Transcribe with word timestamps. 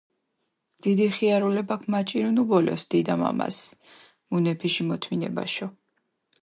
დიდი 0.85 1.05
ხიარულებაქ 1.17 1.81
მაჭირუნუ 1.93 2.43
ბოლოს 2.49 2.83
დიდა-მამასჷ 2.91 3.63
მუნეფიში 4.29 4.83
მოთმინებაშო. 4.89 5.67